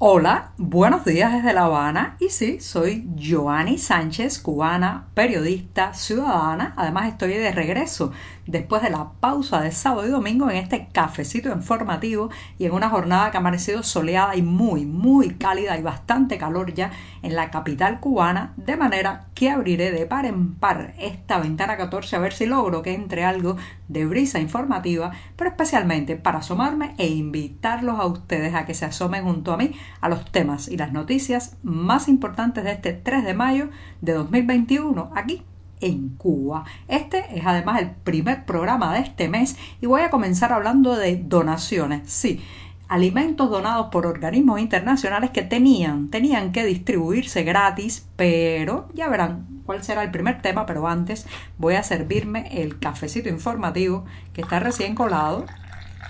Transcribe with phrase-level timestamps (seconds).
[0.00, 6.72] Hola, buenos días desde La Habana y sí, soy Joanny Sánchez, cubana, periodista, ciudadana.
[6.76, 8.12] Además estoy de regreso
[8.48, 12.88] después de la pausa de sábado y domingo en este cafecito informativo y en una
[12.88, 16.90] jornada que ha amanecido soleada y muy, muy cálida y bastante calor ya
[17.22, 22.16] en la capital cubana, de manera que abriré de par en par esta ventana 14
[22.16, 23.56] a ver si logro que entre algo
[23.88, 29.24] de brisa informativa, pero especialmente para asomarme e invitarlos a ustedes a que se asomen
[29.24, 33.34] junto a mí a los temas y las noticias más importantes de este 3 de
[33.34, 33.68] mayo
[34.00, 35.44] de 2021 aquí
[35.80, 36.64] en Cuba.
[36.88, 41.16] Este es además el primer programa de este mes y voy a comenzar hablando de
[41.16, 42.10] donaciones.
[42.10, 42.40] Sí,
[42.88, 49.84] alimentos donados por organismos internacionales que tenían, tenían que distribuirse gratis, pero ya verán cuál
[49.84, 51.26] será el primer tema, pero antes
[51.58, 55.44] voy a servirme el cafecito informativo que está recién colado,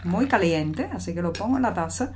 [0.05, 2.13] muy caliente, así que lo pongo en la taza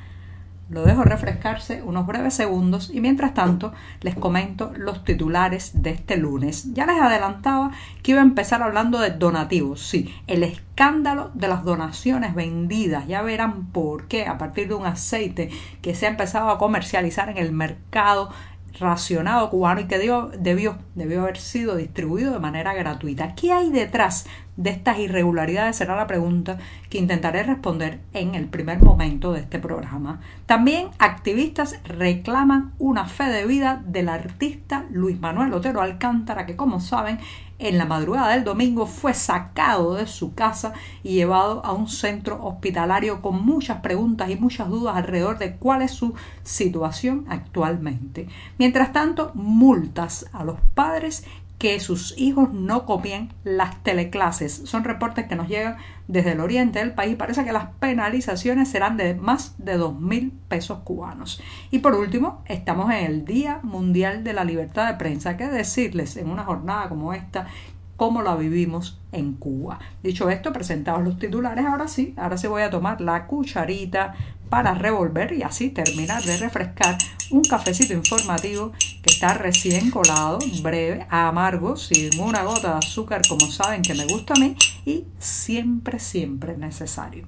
[0.73, 6.17] lo dejo refrescarse unos breves segundos y mientras tanto les comento los titulares de este
[6.17, 6.73] lunes.
[6.73, 9.83] Ya les adelantaba que iba a empezar hablando de donativos.
[9.83, 13.07] Sí, el escándalo de las donaciones vendidas.
[13.07, 15.51] Ya verán por qué a partir de un aceite
[15.83, 18.31] que se ha empezado a comercializar en el mercado
[18.79, 23.35] racionado cubano y que debió, debió, debió haber sido distribuido de manera gratuita.
[23.35, 25.77] ¿Qué hay detrás de estas irregularidades?
[25.77, 30.21] Será la pregunta que intentaré responder en el primer momento de este programa.
[30.47, 36.81] También activistas reclaman una fe de vida del artista Luis Manuel Otero Alcántara, que como
[36.81, 37.19] saben
[37.63, 42.45] en la madrugada del domingo fue sacado de su casa y llevado a un centro
[42.45, 48.29] hospitalario con muchas preguntas y muchas dudas alrededor de cuál es su situación actualmente.
[48.59, 51.25] Mientras tanto, multas a los padres
[51.63, 54.63] que sus hijos no copien las teleclases.
[54.65, 55.77] Son reportes que nos llegan
[56.09, 57.15] desde el oriente del país.
[57.15, 61.41] Parece que las penalizaciones serán de más de dos mil pesos cubanos.
[61.71, 65.37] Y por último, estamos en el Día Mundial de la Libertad de Prensa.
[65.37, 67.47] ¿Qué decirles en una jornada como esta?
[67.97, 69.79] cómo la vivimos en Cuba.
[70.03, 74.15] Dicho esto, presentados los titulares, ahora sí, ahora se voy a tomar la cucharita
[74.49, 76.99] para revolver y así terminar de refrescar
[77.31, 83.51] un cafecito informativo que está recién colado, breve, amargo, sin una gota de azúcar como
[83.51, 87.27] saben que me gusta a mí y siempre, siempre necesario.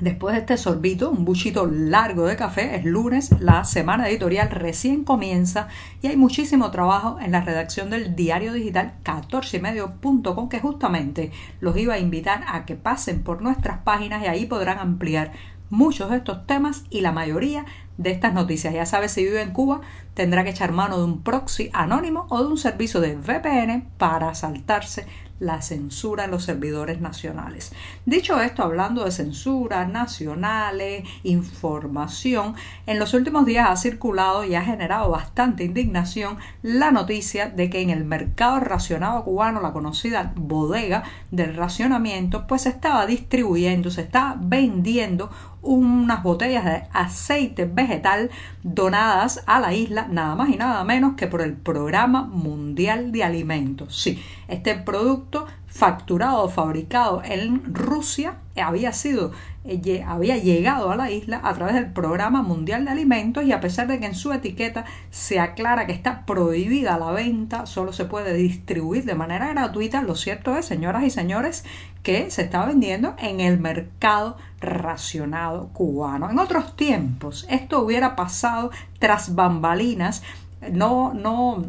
[0.00, 5.02] Después de este sorbito, un buchito largo de café, es lunes, la semana editorial recién
[5.02, 5.66] comienza
[6.02, 11.94] y hay muchísimo trabajo en la redacción del diario digital 14medio.com que justamente los iba
[11.94, 15.32] a invitar a que pasen por nuestras páginas y ahí podrán ampliar
[15.68, 17.66] muchos de estos temas y la mayoría
[17.98, 18.72] de estas noticias.
[18.72, 19.82] Ya sabes, si vive en Cuba,
[20.14, 24.34] tendrá que echar mano de un proxy anónimo o de un servicio de VPN para
[24.34, 25.06] saltarse
[25.40, 27.72] la censura en los servidores nacionales.
[28.06, 32.54] Dicho esto, hablando de censura nacionales, información,
[32.86, 37.80] en los últimos días ha circulado y ha generado bastante indignación la noticia de que
[37.80, 44.02] en el mercado racionado cubano, la conocida bodega del racionamiento, pues se estaba distribuyendo, se
[44.02, 45.30] está vendiendo
[45.62, 48.30] unas botellas de aceite vegetal
[48.62, 53.24] donadas a la isla nada más y nada menos que por el Programa Mundial de
[53.24, 54.00] Alimentos.
[54.00, 55.46] Sí, este producto
[55.78, 59.30] facturado fabricado en Rusia había sido
[59.64, 63.60] eh, había llegado a la isla a través del Programa Mundial de Alimentos y a
[63.60, 68.06] pesar de que en su etiqueta se aclara que está prohibida la venta, solo se
[68.06, 71.64] puede distribuir de manera gratuita, lo cierto es, señoras y señores,
[72.02, 76.28] que se está vendiendo en el mercado racionado cubano.
[76.28, 80.24] En otros tiempos esto hubiera pasado tras bambalinas,
[80.72, 81.66] no no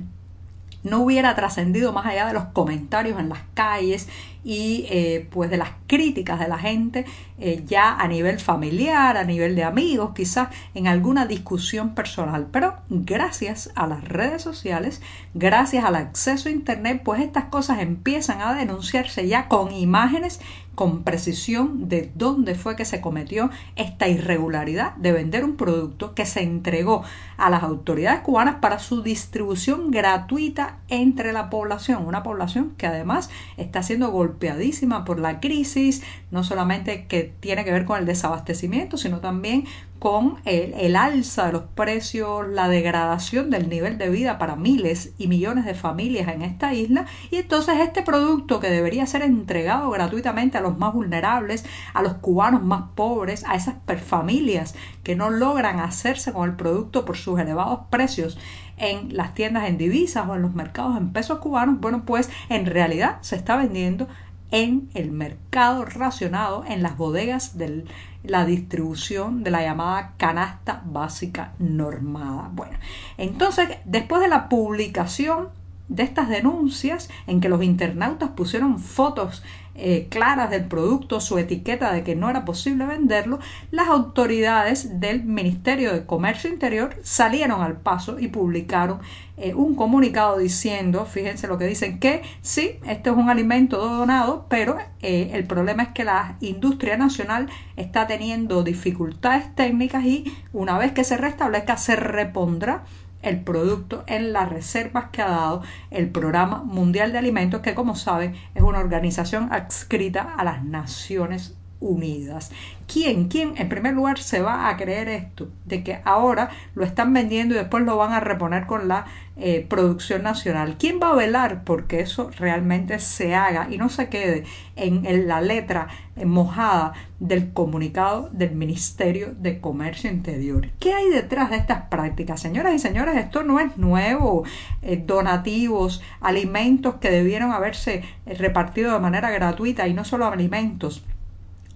[0.83, 4.07] no hubiera trascendido más allá de los comentarios en las calles
[4.43, 7.05] y eh, pues de las críticas de la gente
[7.37, 12.47] eh, ya a nivel familiar, a nivel de amigos, quizás en alguna discusión personal.
[12.51, 15.01] Pero gracias a las redes sociales,
[15.33, 20.39] gracias al acceso a Internet, pues estas cosas empiezan a denunciarse ya con imágenes
[20.79, 26.25] con precisión de dónde fue que se cometió esta irregularidad de vender un producto que
[26.25, 27.03] se entregó
[27.35, 33.29] a las autoridades cubanas para su distribución gratuita entre la población, una población que además
[33.57, 38.95] está siendo golpeadísima por la crisis, no solamente que tiene que ver con el desabastecimiento,
[38.95, 39.65] sino también
[39.99, 45.27] con el, alza de los precios, la degradación del nivel de vida para miles y
[45.27, 47.05] millones de familias en esta isla.
[47.29, 52.13] Y entonces este producto que debería ser entregado gratuitamente a los más vulnerables, a los
[52.15, 53.75] cubanos más pobres, a esas
[54.05, 54.73] familias
[55.03, 58.37] que no logran hacerse con el producto por sus elevados precios
[58.77, 62.65] en las tiendas en divisas o en los mercados en pesos cubanos, bueno pues en
[62.65, 64.07] realidad se está vendiendo
[64.51, 67.85] en el mercado racionado en las bodegas de
[68.23, 72.49] la distribución de la llamada canasta básica normada.
[72.51, 72.77] Bueno,
[73.17, 75.49] entonces después de la publicación
[75.89, 79.43] de estas denuncias en que los internautas pusieron fotos
[79.81, 83.39] eh, claras del producto, su etiqueta de que no era posible venderlo,
[83.71, 88.99] las autoridades del Ministerio de Comercio Interior salieron al paso y publicaron
[89.37, 94.47] eh, un comunicado diciendo, fíjense lo que dicen, que sí, este es un alimento donado,
[94.49, 97.47] pero eh, el problema es que la industria nacional
[97.77, 102.83] está teniendo dificultades técnicas y una vez que se restablezca se repondrá
[103.21, 107.95] el producto en las reservas que ha dado el Programa Mundial de Alimentos, que como
[107.95, 112.51] saben es una organización adscrita a las Naciones Unidas.
[112.91, 115.47] ¿Quién, quién en primer lugar se va a creer esto?
[115.65, 119.05] De que ahora lo están vendiendo y después lo van a reponer con la
[119.37, 120.75] eh, producción nacional.
[120.77, 124.43] ¿Quién va a velar porque eso realmente se haga y no se quede
[124.75, 125.87] en, la letra
[126.17, 130.67] eh, mojada del comunicado del Ministerio de Comercio Interior?
[130.79, 132.41] ¿Qué hay detrás de estas prácticas?
[132.41, 134.43] Señoras y señores, esto no es nuevo.
[134.81, 141.05] Eh, donativos, alimentos que debieron haberse repartido de manera gratuita y no solo alimentos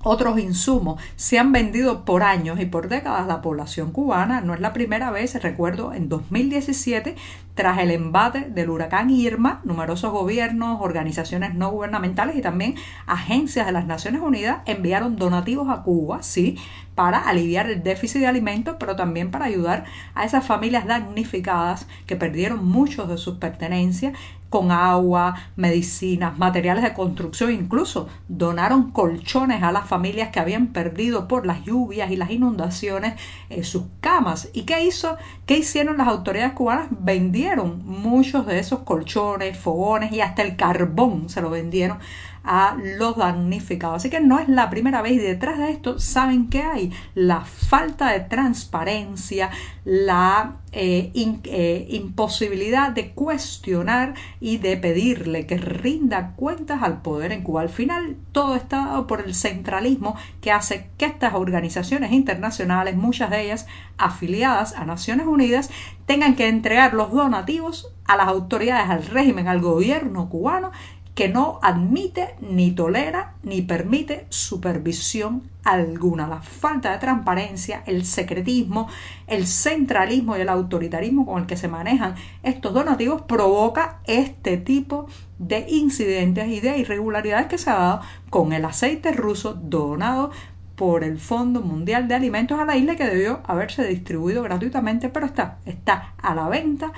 [0.04, 4.42] otros insumos se han vendido por años y por décadas la población cubana.
[4.42, 7.16] No es la primera vez, recuerdo, en 2017,
[7.56, 13.72] tras el embate del huracán Irma, numerosos gobiernos, organizaciones no gubernamentales y también agencias de
[13.72, 16.58] las Naciones Unidas enviaron donativos a Cuba, sí,
[16.96, 19.86] para aliviar el déficit de alimentos, pero también para ayudar
[20.16, 24.14] a esas familias damnificadas que perdieron muchos de sus pertenencias
[24.54, 31.28] con agua, medicinas, materiales de construcción, incluso donaron colchones a las familias que habían perdido
[31.28, 33.16] por las lluvias y las inundaciones
[33.50, 34.50] eh, sus camas.
[34.54, 35.18] ¿Y qué hizo?
[35.48, 36.86] ¿Qué hicieron las autoridades cubanas?
[36.92, 41.98] Vendieron muchos de esos colchones, fogones y hasta el carbón se lo vendieron
[42.44, 43.98] a los damnificados.
[43.98, 46.92] Así que no es la primera vez y detrás de esto, ¿saben qué hay?
[47.16, 49.50] La falta de transparencia,
[49.86, 57.44] la eh, eh, imposibilidad de cuestionar y de pedirle que rinda cuentas al poder en
[57.44, 57.62] Cuba.
[57.62, 63.30] Al final, todo está dado por el centralismo que hace que estas organizaciones internacionales, muchas
[63.30, 63.68] de ellas
[63.98, 65.70] afiliadas a Naciones Unidas,
[66.06, 70.72] tengan que entregar los donativos a las autoridades, al régimen, al gobierno cubano
[71.16, 76.28] que no admite ni tolera ni permite supervisión alguna.
[76.28, 78.88] La falta de transparencia, el secretismo,
[79.28, 85.08] el centralismo y el autoritarismo con el que se manejan estos donativos provoca este tipo
[85.38, 90.32] de incidentes y de irregularidades que se ha dado con el aceite ruso donado
[90.76, 95.28] por el Fondo Mundial de Alimentos a la isla que debió haberse distribuido gratuitamente, pero
[95.28, 96.92] está, está a la venta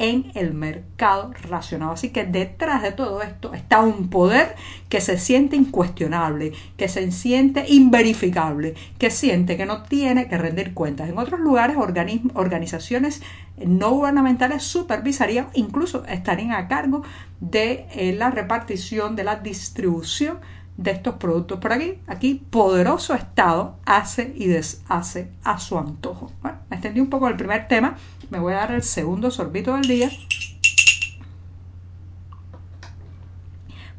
[0.00, 1.90] en el mercado racional.
[1.92, 4.56] Así que detrás de todo esto está un poder
[4.88, 10.72] que se siente incuestionable, que se siente inverificable, que siente que no tiene que rendir
[10.72, 11.10] cuentas.
[11.10, 13.22] En otros lugares, organizaciones
[13.58, 17.02] no gubernamentales supervisarían, incluso estarían a cargo
[17.40, 20.38] de eh, la repartición, de la distribución
[20.78, 21.60] de estos productos.
[21.60, 26.32] Por aquí, aquí, poderoso Estado hace y deshace a su antojo.
[26.40, 27.96] Bueno, extendí un poco el primer tema
[28.30, 30.10] me voy a dar el segundo sorbito del día.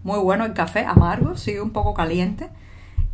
[0.04, 2.50] Muy bueno el café, amargo, sigue un poco caliente.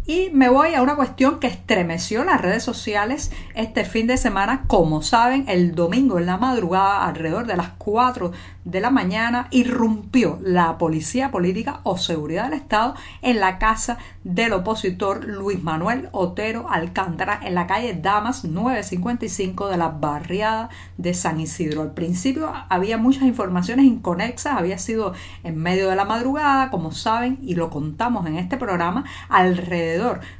[0.09, 4.63] Y me voy a una cuestión que estremeció las redes sociales este fin de semana.
[4.67, 8.31] Como saben, el domingo en la madrugada, alrededor de las 4
[8.63, 14.53] de la mañana, irrumpió la policía política o seguridad del Estado en la casa del
[14.53, 21.41] opositor Luis Manuel Otero Alcántara en la calle Damas 955 de la barriada de San
[21.41, 21.81] Isidro.
[21.81, 27.39] Al principio había muchas informaciones inconexas, había sido en medio de la madrugada, como saben,
[27.41, 29.96] y lo contamos en este programa, alrededor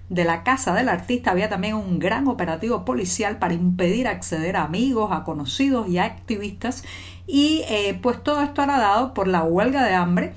[0.10, 4.64] de la casa del artista había también un gran operativo policial para impedir acceder a
[4.64, 6.84] amigos, a conocidos y a activistas.
[7.26, 10.34] Y eh, pues todo esto era dado por la huelga de hambre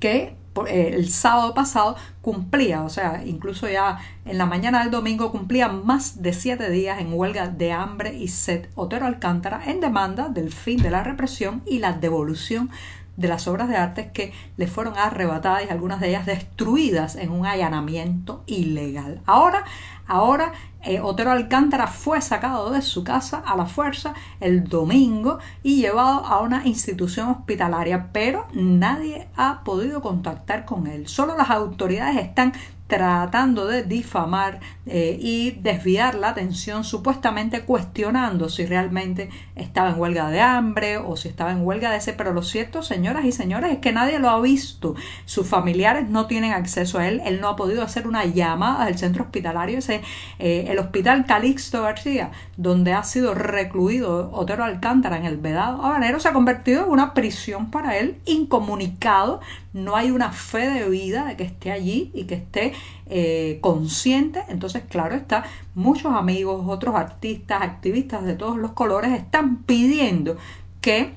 [0.00, 5.30] que eh, el sábado pasado cumplía, o sea, incluso ya en la mañana del domingo
[5.30, 10.28] cumplía más de siete días en huelga de hambre y sed Otero Alcántara en demanda
[10.28, 12.70] del fin de la represión y la devolución
[13.16, 17.30] de las obras de arte que le fueron arrebatadas y algunas de ellas destruidas en
[17.30, 19.20] un allanamiento ilegal.
[19.26, 19.64] Ahora,
[20.06, 25.80] ahora eh, Otero Alcántara fue sacado de su casa a la fuerza el domingo y
[25.80, 31.08] llevado a una institución hospitalaria, pero nadie ha podido contactar con él.
[31.08, 32.52] Solo las autoridades están
[32.86, 40.30] tratando de difamar eh, y desviar la atención, supuestamente cuestionando si realmente estaba en huelga
[40.30, 42.12] de hambre o si estaba en huelga de ese.
[42.12, 44.94] Pero lo cierto, señoras y señores, es que nadie lo ha visto.
[45.24, 47.20] Sus familiares no tienen acceso a él.
[47.24, 50.02] Él no ha podido hacer una llamada del centro hospitalario, ese,
[50.38, 56.20] eh, el hospital Calixto García, donde ha sido recluido Otero Alcántara en el Vedado Habanero,
[56.20, 59.40] se ha convertido en una prisión para él, incomunicado.
[59.72, 62.72] No hay una fe de vida de que esté allí y que esté
[63.06, 64.42] eh, consciente.
[64.48, 70.36] Entonces, claro está, muchos amigos, otros artistas, activistas de todos los colores están pidiendo
[70.80, 71.14] que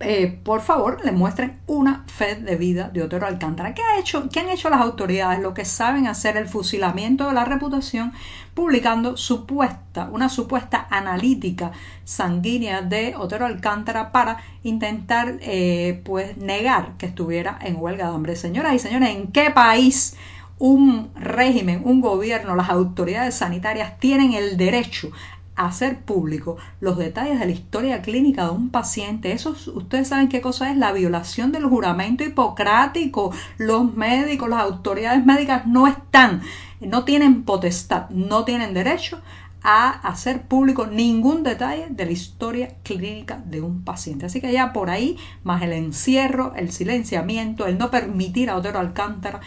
[0.00, 3.74] eh, por favor, le muestren una fe de vida de Otero Alcántara.
[3.74, 5.40] ¿Qué, ha hecho, ¿Qué han hecho las autoridades?
[5.40, 8.12] Lo que saben hacer el fusilamiento de la reputación,
[8.54, 11.72] publicando supuesta, una supuesta analítica
[12.04, 18.36] sanguínea de Otero Alcántara para intentar eh, pues negar que estuviera en huelga de hambre.
[18.36, 20.16] Señoras y señores, ¿en qué país
[20.64, 25.10] un régimen, un gobierno, las autoridades sanitarias tienen el derecho
[25.56, 29.32] hacer público los detalles de la historia clínica de un paciente.
[29.32, 33.30] Eso ustedes saben qué cosa es la violación del juramento hipocrático.
[33.58, 36.40] Los médicos, las autoridades médicas no están,
[36.80, 39.20] no tienen potestad, no tienen derecho
[39.62, 44.24] a hacer público ningún detalle de la historia clínica de un paciente.
[44.24, 48.78] Así que ya por ahí, más el encierro, el silenciamiento, el no permitir a Otero
[48.78, 49.40] Alcántara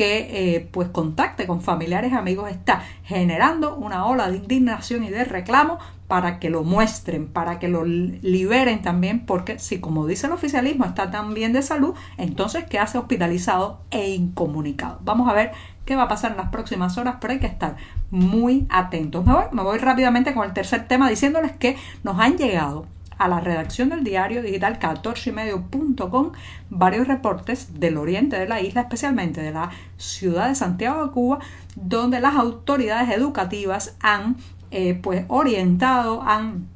[0.00, 5.10] que eh, pues contacte con familiares y amigos está generando una ola de indignación y
[5.10, 5.78] de reclamo
[6.08, 10.86] para que lo muestren, para que lo liberen también, porque si como dice el oficialismo
[10.86, 15.00] está tan bien de salud, entonces que hace hospitalizado e incomunicado.
[15.02, 15.52] Vamos a ver
[15.84, 17.76] qué va a pasar en las próximas horas, pero hay que estar
[18.10, 19.26] muy atentos.
[19.26, 22.86] Me voy, me voy rápidamente con el tercer tema diciéndoles que nos han llegado
[23.20, 26.32] a la redacción del diario digital 14ymedio.com
[26.70, 31.38] varios reportes del oriente de la isla, especialmente de la ciudad de Santiago de Cuba,
[31.76, 34.36] donde las autoridades educativas han
[34.70, 36.68] eh, pues orientado, han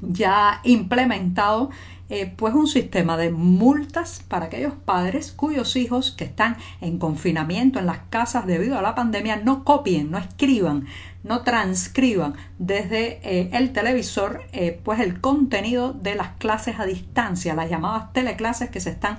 [0.00, 1.70] ya implementado
[2.10, 7.78] eh, pues un sistema de multas para aquellos padres cuyos hijos que están en confinamiento
[7.78, 10.86] en las casas debido a la pandemia no copien, no escriban
[11.22, 17.54] no transcriban desde eh, el televisor eh, pues el contenido de las clases a distancia,
[17.54, 19.18] las llamadas teleclases que se están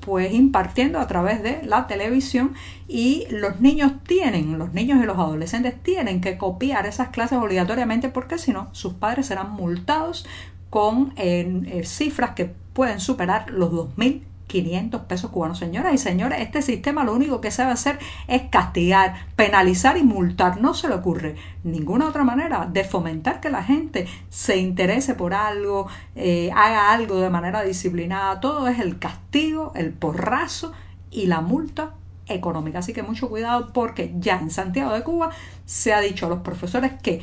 [0.00, 2.54] pues impartiendo a través de la televisión
[2.88, 8.08] y los niños tienen, los niños y los adolescentes tienen que copiar esas clases obligatoriamente
[8.08, 10.26] porque si no sus padres serán multados
[10.70, 11.14] con
[11.84, 15.58] cifras que pueden superar los 2.000 500 pesos cubanos.
[15.58, 20.60] Señoras y señores, este sistema lo único que sabe hacer es castigar, penalizar y multar.
[20.60, 25.34] No se le ocurre ninguna otra manera de fomentar que la gente se interese por
[25.34, 25.86] algo,
[26.16, 28.40] eh, haga algo de manera disciplinada.
[28.40, 30.72] Todo es el castigo, el porrazo
[31.12, 31.94] y la multa
[32.26, 32.80] económica.
[32.80, 35.30] Así que mucho cuidado porque ya en Santiago de Cuba
[35.64, 37.22] se ha dicho a los profesores que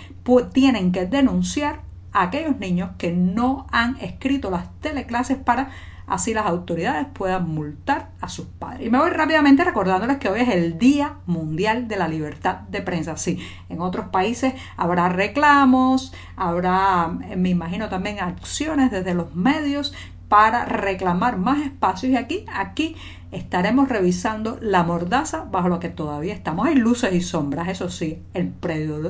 [0.53, 5.69] tienen que denunciar a aquellos niños que no han escrito las teleclases para
[6.07, 8.87] así las autoridades puedan multar a sus padres.
[8.87, 12.81] Y me voy rápidamente recordándoles que hoy es el Día Mundial de la Libertad de
[12.81, 13.17] Prensa.
[13.17, 19.93] Sí, en otros países habrá reclamos, habrá, me imagino también acciones desde los medios
[20.29, 22.95] para reclamar más espacios y aquí, aquí
[23.31, 26.67] estaremos revisando la mordaza bajo lo que todavía estamos.
[26.67, 28.53] Hay luces y sombras, eso sí, el,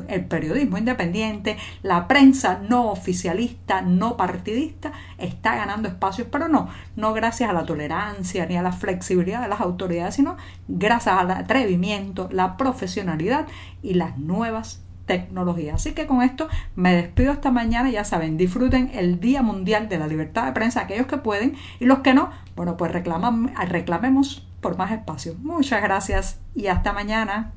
[0.08, 7.14] el periodismo independiente, la prensa no oficialista, no partidista, está ganando espacios, pero no, no
[7.14, 12.30] gracias a la tolerancia ni a la flexibilidad de las autoridades, sino gracias al atrevimiento,
[12.32, 13.48] la profesionalidad
[13.82, 15.74] y las nuevas tecnología.
[15.74, 17.90] Así que con esto me despido esta mañana.
[17.90, 21.86] Ya saben, disfruten el Día Mundial de la Libertad de Prensa, aquellos que pueden y
[21.86, 25.34] los que no, bueno, pues reclamamos, reclamemos por más espacio.
[25.42, 27.54] Muchas gracias y hasta mañana.